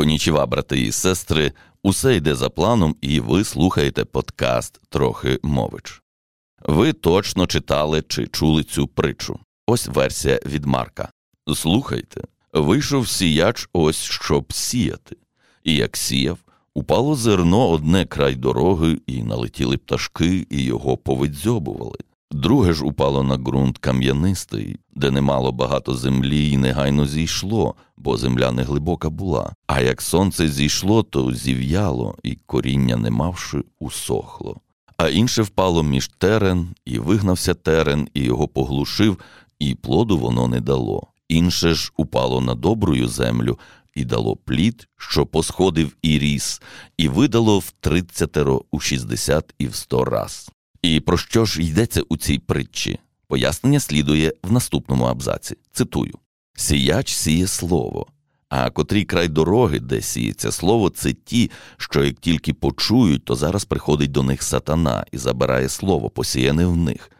Конічева, 0.00 0.46
брати 0.46 0.80
і 0.80 0.92
сестри, 0.92 1.52
усе 1.82 2.16
йде 2.16 2.34
за 2.34 2.50
планом, 2.50 2.96
і 3.00 3.20
ви 3.20 3.44
слухаєте 3.44 4.04
подкаст 4.04 4.80
Трохи 4.88 5.38
мович. 5.42 6.02
Ви 6.62 6.92
точно 6.92 7.46
читали 7.46 8.02
чи 8.08 8.26
чули 8.26 8.62
цю 8.62 8.86
притчу. 8.86 9.40
Ось 9.66 9.86
версія 9.86 10.40
від 10.46 10.64
Марка. 10.64 11.08
Слухайте, 11.54 12.20
вийшов 12.52 13.08
сіяч 13.08 13.68
ось 13.72 14.02
щоб 14.02 14.52
сіяти, 14.52 15.16
і 15.64 15.74
як 15.74 15.96
сіяв, 15.96 16.38
упало 16.74 17.14
зерно 17.14 17.68
одне 17.68 18.06
край 18.06 18.34
дороги, 18.34 18.98
і 19.06 19.22
налетіли 19.22 19.76
пташки, 19.76 20.46
і 20.50 20.64
його 20.64 20.96
повидзьобували. 20.96 21.98
Друге 22.30 22.72
ж 22.72 22.84
упало 22.84 23.22
на 23.22 23.36
ґрунт 23.36 23.78
кам'янистий, 23.78 24.76
де 24.94 25.10
немало 25.10 25.52
багато 25.52 25.94
землі, 25.94 26.50
і 26.50 26.56
негайно 26.56 27.06
зійшло, 27.06 27.74
бо 27.96 28.16
земля 28.16 28.52
не 28.52 28.62
глибока 28.62 29.10
була. 29.10 29.52
А 29.66 29.80
як 29.80 30.02
сонце 30.02 30.48
зійшло, 30.48 31.02
то 31.02 31.32
зів'яло, 31.32 32.16
і 32.22 32.34
коріння, 32.46 32.96
не 32.96 33.10
мавши, 33.10 33.64
усохло. 33.78 34.60
А 34.96 35.08
інше 35.08 35.42
впало 35.42 35.82
між 35.82 36.08
терен, 36.08 36.68
і 36.84 36.98
вигнався 36.98 37.54
терен, 37.54 38.08
і 38.14 38.20
його 38.20 38.48
поглушив, 38.48 39.18
і 39.58 39.74
плоду 39.74 40.18
воно 40.18 40.48
не 40.48 40.60
дало. 40.60 41.06
Інше 41.28 41.74
ж 41.74 41.92
упало 41.96 42.40
на 42.40 42.54
добрую 42.54 43.08
землю, 43.08 43.58
і 43.94 44.04
дало 44.04 44.36
плід, 44.36 44.88
що 44.96 45.26
посходив 45.26 45.96
і 46.02 46.18
ріс, 46.18 46.62
і 46.96 47.08
видало 47.08 47.58
в 47.58 47.70
тридцятеро, 47.80 48.62
у 48.70 48.80
шістдесят 48.80 49.54
і 49.58 49.66
в 49.66 49.74
сто 49.74 50.04
раз. 50.04 50.50
І 50.82 51.00
про 51.00 51.18
що 51.18 51.44
ж 51.44 51.62
йдеться 51.62 52.02
у 52.08 52.16
цій 52.16 52.38
притчі? 52.38 52.98
Пояснення 53.28 53.80
слідує 53.80 54.32
в 54.42 54.52
наступному 54.52 55.04
абзаці. 55.04 55.56
Цитую: 55.72 56.14
Сіяч 56.54 57.12
сіє 57.12 57.46
слово, 57.46 58.06
а 58.48 58.70
котрий 58.70 59.04
край 59.04 59.28
дороги, 59.28 59.80
де 59.80 60.00
сіється 60.00 60.52
слово, 60.52 60.90
це 60.90 61.12
ті, 61.12 61.50
що 61.76 62.04
як 62.04 62.14
тільки 62.14 62.54
почують, 62.54 63.24
то 63.24 63.34
зараз 63.34 63.64
приходить 63.64 64.10
до 64.10 64.22
них 64.22 64.42
сатана 64.42 65.06
і 65.12 65.18
забирає 65.18 65.68
слово, 65.68 66.10
посіяне 66.10 66.66
в 66.66 66.76
них. 66.76 67.10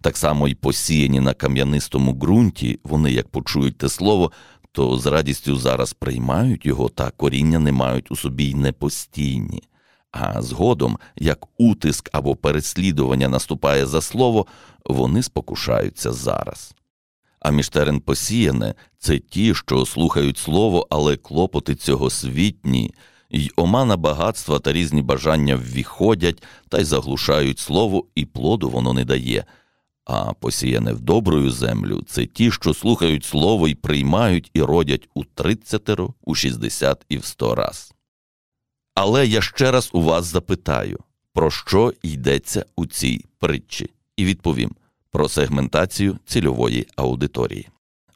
Так 0.00 0.16
само 0.16 0.48
й 0.48 0.54
посіяні 0.54 1.20
на 1.20 1.34
кам'янистому 1.34 2.12
ґрунті, 2.12 2.80
вони, 2.84 3.12
як 3.12 3.28
почують 3.28 3.78
те 3.78 3.88
слово, 3.88 4.32
то 4.72 4.98
з 4.98 5.06
радістю 5.06 5.56
зараз 5.56 5.92
приймають 5.92 6.66
його, 6.66 6.88
та 6.88 7.10
коріння 7.10 7.58
не 7.58 7.72
мають 7.72 8.10
у 8.10 8.16
собі 8.16 8.44
й 8.44 8.54
непостійні. 8.54 9.62
А 10.12 10.42
згодом, 10.42 10.98
як 11.16 11.46
утиск 11.58 12.10
або 12.12 12.36
переслідування 12.36 13.28
наступає 13.28 13.86
за 13.86 14.00
слово, 14.00 14.46
вони 14.84 15.22
спокушаються 15.22 16.12
зараз. 16.12 16.74
А 17.40 17.50
між 17.50 17.68
терен 17.68 18.00
посіяне 18.00 18.74
це 18.98 19.18
ті, 19.18 19.54
що 19.54 19.86
слухають 19.86 20.38
слово, 20.38 20.86
але 20.90 21.16
клопоти 21.16 21.74
цього 21.74 22.10
світні, 22.10 22.94
й 23.30 23.52
омана 23.56 23.96
багатства 23.96 24.58
та 24.58 24.72
різні 24.72 25.02
бажання 25.02 25.56
ввіходять 25.56 26.42
та 26.68 26.80
й 26.80 26.84
заглушають 26.84 27.58
слово, 27.58 28.04
і 28.14 28.24
плоду 28.24 28.70
воно 28.70 28.92
не 28.92 29.04
дає. 29.04 29.44
А 30.04 30.32
посіяне 30.32 30.92
в 30.92 31.00
добрую 31.00 31.50
землю 31.50 32.02
це 32.06 32.26
ті, 32.26 32.50
що 32.50 32.74
слухають 32.74 33.24
слово 33.24 33.68
і 33.68 33.74
приймають 33.74 34.50
і 34.54 34.62
родять 34.62 35.08
у 35.14 35.24
тридцятеро, 35.24 36.14
у 36.24 36.34
шістдесят 36.34 37.04
і 37.08 37.18
в 37.18 37.24
сто 37.24 37.54
раз. 37.54 37.91
Але 38.94 39.26
я 39.26 39.42
ще 39.42 39.70
раз 39.70 39.90
у 39.92 40.02
вас 40.02 40.24
запитаю, 40.24 40.98
про 41.32 41.50
що 41.50 41.92
йдеться 42.02 42.64
у 42.76 42.86
цій 42.86 43.24
притчі, 43.38 43.90
і 44.16 44.24
відповім 44.24 44.70
про 45.10 45.28
сегментацію 45.28 46.18
цільової 46.26 46.86
аудиторії. 46.96 47.68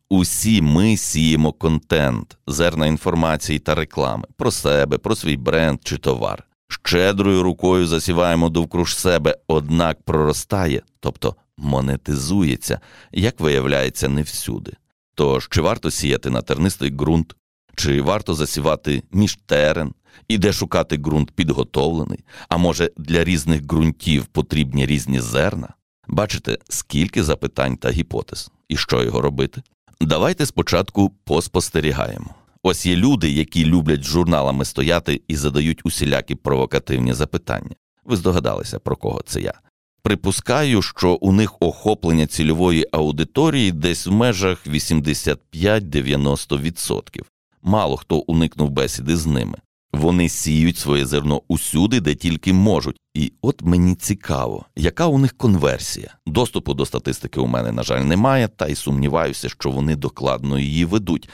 Усі 0.09 0.63
ми 0.63 0.97
сіємо 0.97 1.53
контент, 1.53 2.37
зерна 2.47 2.87
інформації 2.87 3.59
та 3.59 3.75
реклами 3.75 4.25
про 4.37 4.51
себе, 4.51 4.99
про 4.99 5.17
свій 5.17 5.37
бренд 5.37 5.81
чи 5.85 5.97
товар. 5.97 6.45
Щедрою 6.69 7.43
рукою 7.43 7.87
засіваємо 7.87 8.49
довкруж 8.49 8.97
себе, 8.97 9.39
однак 9.47 10.03
проростає, 10.03 10.83
тобто 11.01 11.37
монетизується, 11.57 12.81
як 13.13 13.41
виявляється, 13.41 14.09
не 14.09 14.23
всюди. 14.23 14.73
Тож 15.15 15.49
чи 15.49 15.61
варто 15.61 15.91
сіяти 15.91 16.31
на 16.31 16.43
тернистий 16.43 16.91
ґрунт, 16.91 17.37
чи 17.77 18.03
варто 18.03 18.35
засівати 18.35 19.03
між 19.13 19.39
терен, 19.47 19.95
і 20.29 20.39
де 20.39 20.53
шукати 20.53 20.97
ґрунт 20.97 21.31
підготовлений, 21.31 22.25
а 22.49 22.57
може 22.57 22.91
для 22.97 23.25
різних 23.25 23.63
ґрунтів 23.63 24.27
потрібні 24.27 24.87
різні 24.87 25.21
зерна? 25.21 25.69
Бачите, 26.09 26.59
скільки 26.69 27.25
запитань 27.25 27.77
та 27.77 27.91
гіпотез, 27.91 28.51
і 28.69 28.77
що 28.77 29.03
його 29.03 29.21
робити? 29.21 29.63
Давайте 30.01 30.47
спочатку 30.47 31.13
поспостерігаємо. 31.25 32.35
Ось 32.63 32.87
є 32.87 32.97
люди, 32.97 33.31
які 33.31 33.65
люблять 33.65 34.03
журналами 34.03 34.65
стояти 34.65 35.21
і 35.29 35.37
задають 35.37 35.81
усілякі 35.85 36.35
провокативні 36.35 37.15
запитання. 37.15 37.75
Ви 38.05 38.17
здогадалися, 38.17 38.79
про 38.79 38.97
кого 38.97 39.23
це 39.27 39.41
я. 39.41 39.55
Припускаю, 40.03 40.83
що 40.83 41.13
у 41.13 41.33
них 41.33 41.55
охоплення 41.61 42.27
цільової 42.27 42.87
аудиторії 42.93 43.73
десь 43.73 44.07
в 44.07 44.13
межах 44.13 44.67
85-90%. 44.67 47.23
Мало 47.67 47.97
хто 47.97 48.17
уникнув 48.19 48.71
бесіди 48.71 49.17
з 49.17 49.27
ними. 49.27 49.59
Вони 49.93 50.29
сіють 50.29 50.79
своє 50.79 51.07
зерно 51.07 51.43
усюди, 51.49 52.01
де 52.01 52.15
тільки 52.15 52.53
можуть. 52.53 52.97
І 53.15 53.33
от 53.43 53.63
мені 53.63 53.95
цікаво, 53.95 54.65
яка 54.77 55.07
у 55.07 55.19
них 55.19 55.37
конверсія. 55.37 56.15
Доступу 56.27 56.75
до 56.75 56.87
статистики 56.87 57.41
у 57.41 57.47
мене, 57.47 57.73
на 57.73 57.83
жаль, 57.83 58.01
немає, 58.01 58.49
та 58.49 58.67
й 58.67 58.75
сумніваюся, 58.75 59.49
що 59.49 59.71
вони 59.71 59.97
докладно 59.97 60.59
її 60.59 60.85
ведуть, 60.85 61.29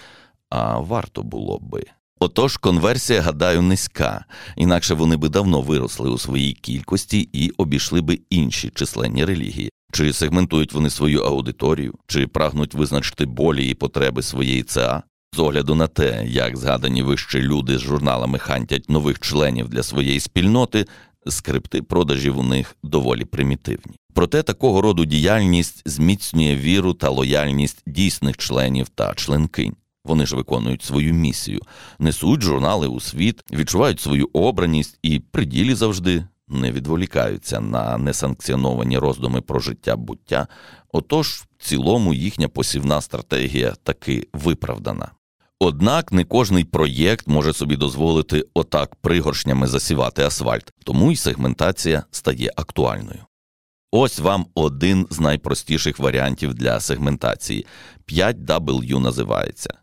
а 0.51 0.79
варто 0.79 1.23
було 1.23 1.59
би. 1.59 1.85
Отож, 2.21 2.57
конверсія, 2.57 3.21
гадаю, 3.21 3.63
низька, 3.63 4.25
інакше 4.57 4.95
вони 4.95 5.17
би 5.17 5.29
давно 5.29 5.61
виросли 5.61 6.11
у 6.11 6.19
своїй 6.19 6.53
кількості 6.53 7.29
і 7.33 7.51
обійшли 7.51 8.01
би 8.01 8.21
інші 8.31 8.71
численні 8.75 9.25
релігії. 9.25 9.71
Чи 9.93 10.13
сегментують 10.13 10.73
вони 10.73 10.91
свою 10.91 11.23
аудиторію, 11.23 11.95
чи 12.07 12.27
прагнуть 12.27 12.75
визначити 12.75 13.27
болі 13.27 13.69
і 13.69 13.75
потреби 13.75 14.23
своєї 14.23 14.63
ЦА? 14.63 15.03
З 15.35 15.39
огляду 15.39 15.75
на 15.75 15.87
те, 15.87 16.25
як 16.27 16.57
згадані 16.57 17.03
вище 17.03 17.41
люди 17.41 17.79
з 17.79 17.81
журналами 17.81 18.39
хантять 18.39 18.91
нових 18.91 19.19
членів 19.19 19.69
для 19.69 19.83
своєї 19.83 20.21
спільноти, 20.21 20.87
скрипти 21.27 21.83
продажів 21.83 22.39
у 22.39 22.43
них 22.43 22.77
доволі 22.83 23.25
примітивні. 23.25 23.97
Проте 24.15 24.43
такого 24.43 24.83
роду 24.83 25.05
діяльність 25.05 25.83
зміцнює 25.89 26.57
віру 26.57 26.95
та 26.95 27.09
лояльність 27.11 27.83
дійсних 27.87 28.37
членів 28.37 28.89
та 28.89 29.15
членкинь. 29.15 29.77
Вони 30.05 30.27
ж 30.27 30.37
виконують 30.37 30.83
свою 30.83 31.15
місію, 31.15 31.61
несуть 31.99 32.43
журнали 32.43 32.87
у 32.87 33.01
світ, 33.01 33.41
відчувають 33.53 34.01
свою 34.01 34.29
обраність 34.33 34.99
і 35.03 35.19
при 35.19 35.45
ділі 35.45 35.75
завжди 35.75 36.25
не 36.49 36.73
відволікаються 36.73 37.61
на 37.61 37.99
несанкціоновані 37.99 38.99
роздуми 38.99 39.41
про 39.41 39.61
життя 39.61 39.97
буття. 39.97 40.47
Отож, 40.93 41.29
в 41.59 41.65
цілому 41.65 42.15
їхня 42.15 42.49
посівна 42.49 43.01
стратегія 43.01 43.75
таки 43.83 44.29
виправдана. 44.33 45.11
Однак 45.65 46.13
не 46.13 46.25
кожний 46.25 46.65
проєкт 46.65 47.29
може 47.29 47.53
собі 47.53 47.77
дозволити 47.77 48.45
отак 48.55 48.95
пригоршнями 48.95 49.67
засівати 49.67 50.23
асфальт, 50.23 50.73
тому 50.85 51.13
й 51.13 51.17
сегментація 51.17 52.05
стає 52.11 52.51
актуальною. 52.57 53.19
Ось 53.93 54.19
вам 54.19 54.47
один 54.55 55.07
з 55.11 55.21
найпростіших 55.21 55.99
варіантів 55.99 56.55
для 56.55 56.81
сегментації 56.81 57.67
5W 58.09 58.99
називається 58.99 59.75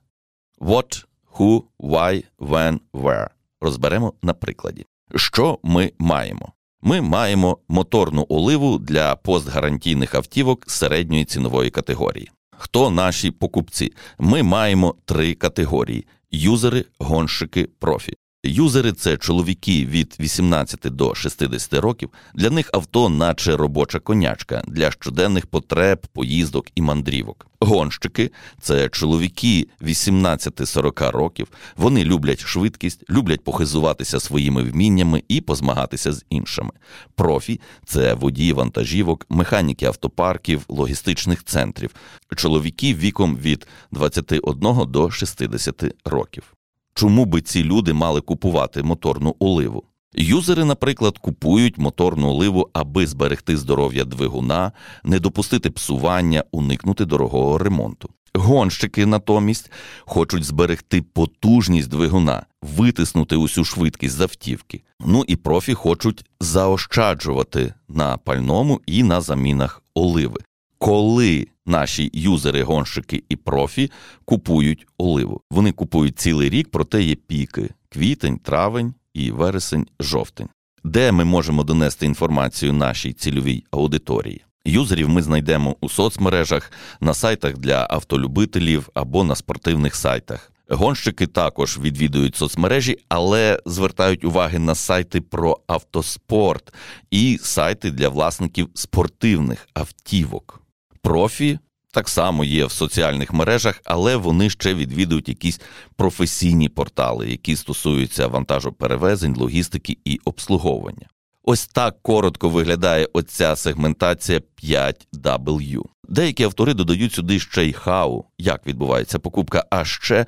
What, 0.60 1.06
Who, 1.34 1.64
Why, 1.80 2.24
When, 2.40 2.80
Where. 2.94 3.28
Розберемо 3.62 4.14
на 4.22 4.34
прикладі. 4.34 4.86
Що 5.16 5.60
ми 5.64 5.92
маємо? 6.00 6.54
Ми 6.82 7.02
маємо 7.02 7.58
моторну 7.68 8.26
оливу 8.30 8.78
для 8.78 9.16
постгарантійних 9.16 10.16
автівок 10.16 10.72
середньої 10.72 11.26
цінової 11.26 11.70
категорії. 11.70 12.32
Хто 12.62 12.90
наші 12.90 13.32
покупці? 13.32 13.94
Ми 14.18 14.44
маємо 14.44 14.96
три 15.06 15.34
категорії: 15.34 16.08
юзери, 16.32 16.86
гонщики, 17.00 17.70
профі. 17.80 18.14
Юзери 18.44 18.92
це 18.92 19.18
чоловіки 19.18 19.86
від 19.86 20.16
18 20.20 20.80
до 20.84 21.16
60 21.16 21.74
років. 21.74 22.10
Для 22.36 22.50
них 22.50 22.70
авто, 22.74 23.10
наче 23.10 23.58
робоча 23.58 24.00
конячка 24.00 24.64
для 24.68 24.92
щоденних 24.92 25.48
потреб, 25.48 26.08
поїздок 26.14 26.68
і 26.76 26.82
мандрівок. 26.82 27.48
Гонщики 27.60 28.32
це 28.62 28.90
чоловіки 28.90 29.68
18-40 29.82 31.12
років. 31.12 31.48
Вони 31.76 32.04
люблять 32.04 32.40
швидкість, 32.40 33.10
люблять 33.10 33.44
похизуватися 33.44 34.20
своїми 34.20 34.64
вміннями 34.64 35.24
і 35.28 35.42
позмагатися 35.42 36.14
з 36.14 36.26
іншими. 36.30 36.72
Профі 37.16 37.62
це 37.86 38.14
водії 38.14 38.54
вантажівок, 38.54 39.26
механіки 39.30 39.86
автопарків, 39.86 40.66
логістичних 40.68 41.44
центрів, 41.44 41.96
чоловіки 42.36 42.94
віком 42.94 43.38
від 43.38 43.68
21 43.92 44.92
до 44.92 45.12
60 45.12 45.84
років. 46.06 46.54
Чому 47.00 47.26
би 47.26 47.42
ці 47.42 47.64
люди 47.64 47.94
мали 47.94 48.22
купувати 48.22 48.84
моторну 48.84 49.36
оливу? 49.40 49.84
Юзери, 50.14 50.66
наприклад, 50.66 51.18
купують 51.18 51.78
моторну 51.78 52.28
оливу, 52.30 52.70
аби 52.74 53.08
зберегти 53.08 53.58
здоров'я 53.58 54.06
двигуна, 54.06 54.72
не 55.04 55.20
допустити 55.20 55.70
псування, 55.70 56.44
уникнути 56.52 57.06
дорогого 57.06 57.58
ремонту. 57.58 58.10
Гонщики 58.34 59.06
натомість 59.06 59.72
хочуть 60.00 60.44
зберегти 60.44 61.02
потужність 61.02 61.90
двигуна, 61.90 62.46
витиснути 62.62 63.36
усю 63.36 63.64
швидкість 63.64 64.16
з 64.16 64.22
автівки. 64.22 64.82
Ну 65.06 65.24
і 65.28 65.36
профі 65.36 65.74
хочуть 65.74 66.26
заощаджувати 66.40 67.74
на 67.90 68.18
пальному 68.18 68.82
і 68.86 69.04
на 69.04 69.22
замінах 69.22 69.84
оливи. 69.94 70.40
Коли 70.80 71.48
наші 71.66 72.10
юзери, 72.14 72.64
гонщики 72.64 73.24
і 73.30 73.36
профі 73.36 73.92
купують 74.26 74.88
оливу, 74.98 75.42
вони 75.52 75.72
купують 75.72 76.20
цілий 76.20 76.50
рік, 76.50 76.68
проте 76.72 77.04
є 77.04 77.16
піки: 77.16 77.70
квітень, 77.90 78.38
травень 78.38 78.94
і 79.14 79.32
вересень, 79.32 79.88
жовтень, 80.00 80.50
де 80.84 81.12
ми 81.12 81.26
можемо 81.26 81.64
донести 81.64 82.06
інформацію 82.06 82.74
нашій 82.74 83.14
цільовій 83.14 83.64
аудиторії. 83.72 84.42
Юзерів 84.66 85.10
ми 85.10 85.22
знайдемо 85.22 85.76
у 85.82 85.90
соцмережах, 85.90 86.72
на 87.02 87.14
сайтах 87.14 87.58
для 87.58 87.88
автолюбителів 87.90 88.90
або 88.94 89.24
на 89.24 89.36
спортивних 89.36 89.96
сайтах. 89.96 90.52
Гонщики 90.70 91.28
також 91.28 91.80
відвідують 91.80 92.36
соцмережі, 92.36 92.98
але 93.10 93.60
звертають 93.66 94.26
уваги 94.26 94.60
на 94.60 94.76
сайти 94.76 95.22
про 95.22 95.60
автоспорт 95.68 96.74
і 97.12 97.40
сайти 97.42 97.92
для 97.92 98.10
власників 98.10 98.70
спортивних 98.74 99.68
автівок. 99.74 100.59
Профі 101.02 101.60
так 101.92 102.10
само 102.10 102.44
є 102.44 102.66
в 102.66 102.72
соціальних 102.72 103.34
мережах, 103.34 103.82
але 103.86 104.16
вони 104.16 104.50
ще 104.50 104.74
відвідують 104.74 105.30
якісь 105.30 105.62
професійні 105.96 106.70
портали, 106.70 107.30
які 107.30 107.56
стосуються 107.56 108.28
вантажоперевезень, 108.28 109.36
логістики 109.36 109.98
і 110.06 110.20
обслуговування. 110.26 111.08
Ось 111.44 111.68
так 111.68 112.02
коротко 112.02 112.50
виглядає 112.50 113.08
оця 113.14 113.56
сегментація 113.56 114.42
5W. 114.64 115.82
Деякі 116.08 116.44
автори 116.44 116.74
додають 116.74 117.14
сюди 117.14 117.40
ще 117.40 117.66
й 117.66 117.74
хау, 117.74 118.26
як 118.38 118.68
відбувається 118.68 119.20
покупка, 119.20 119.66
а 119.70 119.86
ще 119.86 120.26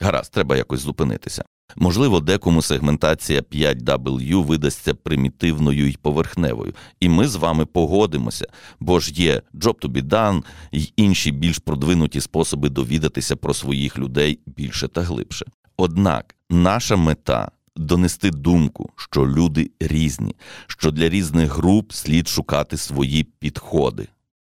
гаразд, 0.00 0.32
треба 0.32 0.56
якось 0.56 0.80
зупинитися. 0.80 1.44
Можливо, 1.76 2.20
декому 2.20 2.62
сегментація 2.62 3.40
5W 3.40 4.44
видасться 4.44 4.94
примітивною 4.94 5.88
і 5.88 5.96
поверхневою, 6.02 6.74
і 7.00 7.08
ми 7.08 7.28
з 7.28 7.36
вами 7.36 7.66
погодимося, 7.66 8.46
бо 8.80 9.00
ж 9.00 9.12
є 9.12 9.42
job 9.54 9.74
to 9.74 9.88
be 9.88 10.02
done 10.02 10.42
і 10.72 10.92
інші 10.96 11.30
більш 11.30 11.58
продвинуті 11.58 12.20
способи 12.20 12.68
довідатися 12.68 13.36
про 13.36 13.54
своїх 13.54 13.98
людей 13.98 14.38
більше 14.46 14.88
та 14.88 15.02
глибше. 15.02 15.46
Однак 15.76 16.34
наша 16.50 16.96
мета 16.96 17.50
донести 17.76 18.30
думку, 18.30 18.90
що 18.96 19.26
люди 19.26 19.70
різні, 19.80 20.36
що 20.66 20.90
для 20.90 21.08
різних 21.08 21.52
груп 21.52 21.92
слід 21.92 22.28
шукати 22.28 22.76
свої 22.76 23.24
підходи. 23.24 24.08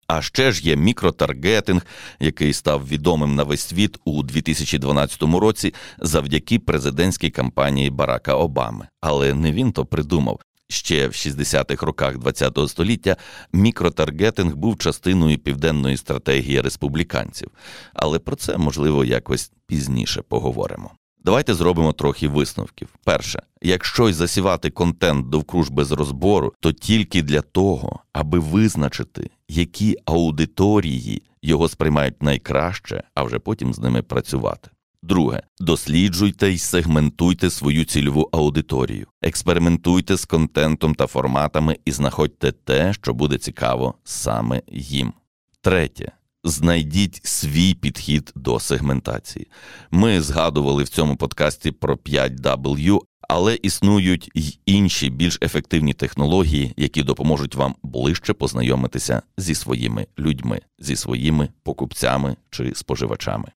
А 0.07 0.23
ще 0.23 0.53
ж 0.53 0.63
є 0.63 0.77
мікротаргетинг, 0.77 1.87
який 2.21 2.53
став 2.53 2.89
відомим 2.89 3.35
на 3.35 3.43
весь 3.43 3.61
світ 3.61 3.99
у 4.05 4.23
2012 4.23 5.23
році 5.23 5.75
завдяки 5.99 6.59
президентській 6.59 7.31
кампанії 7.31 7.91
Барака 7.91 8.35
Обами. 8.35 8.89
Але 9.01 9.35
не 9.35 9.53
він 9.53 9.73
то 9.73 9.87
придумав. 9.87 10.41
Ще 10.69 11.09
в 11.09 11.11
60-х 11.11 11.87
роках 11.87 12.15
ХХ 12.15 12.69
століття 12.69 13.17
мікротаргетинг 13.53 14.57
був 14.57 14.79
частиною 14.79 15.39
південної 15.39 15.97
стратегії 15.97 16.61
республіканців, 16.61 17.51
але 17.95 18.19
про 18.19 18.37
це 18.37 18.57
можливо 18.57 19.05
якось 19.05 19.53
пізніше 19.67 20.23
поговоримо. 20.23 20.91
Давайте 21.27 21.55
зробимо 21.55 21.93
трохи 21.93 22.29
висновків. 22.29 22.89
Перше, 23.05 23.43
якщо 23.63 24.09
й 24.09 24.13
засівати 24.13 24.71
контент 24.71 25.29
довкруж 25.29 25.69
без 25.69 25.93
розбору, 25.93 26.53
то 26.61 26.73
тільки 26.73 27.23
для 27.23 27.41
того, 27.41 28.01
аби 28.13 28.39
визначити, 28.39 29.31
які 29.49 29.97
аудиторії 30.05 31.23
його 31.43 31.69
сприймають 31.69 32.23
найкраще, 32.23 33.03
а 33.15 33.23
вже 33.23 33.39
потім 33.39 33.75
з 33.75 33.79
ними 33.79 34.03
працювати. 34.03 34.71
Друге, 35.03 35.43
досліджуйте 35.59 36.53
і 36.53 36.59
сегментуйте 36.59 37.51
свою 37.51 37.85
цільову 37.85 38.29
аудиторію, 38.33 39.07
експериментуйте 39.23 40.17
з 40.17 40.25
контентом 40.25 40.95
та 40.95 41.07
форматами 41.07 41.77
і 41.85 41.93
знаходьте 41.93 42.53
те, 42.53 42.93
що 42.93 43.15
буде 43.15 43.39
цікаво 43.39 43.95
саме 44.05 44.63
їм. 44.73 45.13
Третє. 45.61 46.13
Знайдіть 46.49 47.21
свій 47.25 47.75
підхід 47.75 48.33
до 48.35 48.61
сегментації. 48.61 49.47
Ми 49.91 50.21
згадували 50.21 50.83
в 50.83 50.89
цьому 50.89 51.17
подкасті 51.17 51.71
про 51.71 51.95
5W, 51.95 53.01
але 53.29 53.55
існують 53.63 54.31
й 54.35 54.59
інші 54.67 55.11
більш 55.11 55.39
ефективні 55.43 55.95
технології, 55.95 56.75
які 56.77 57.03
допоможуть 57.03 57.55
вам 57.55 57.75
ближче 57.83 58.33
познайомитися 58.33 59.23
зі 59.37 59.55
своїми 59.55 60.07
людьми, 60.19 60.61
зі 60.79 60.97
своїми 60.97 61.49
покупцями 61.63 62.37
чи 62.51 62.73
споживачами. 62.75 63.49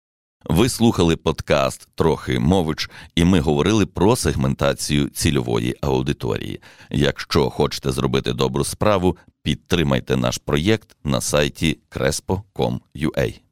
Ви 0.45 0.69
слухали 0.69 1.17
подкаст 1.17 1.89
Трохи 1.95 2.39
мович, 2.39 2.91
і 3.15 3.25
ми 3.25 3.41
говорили 3.41 3.87
про 3.87 4.17
сегментацію 4.17 5.09
цільової 5.09 5.77
аудиторії. 5.81 6.61
Якщо 6.91 7.51
хочете 7.51 7.93
зробити 7.93 8.33
добру 8.33 8.65
справу, 8.65 9.17
підтримайте 9.43 10.17
наш 10.17 10.39
проєкт 10.39 10.97
на 11.05 11.21
сайті 11.21 11.79
crespo.com.ua. 11.91 13.50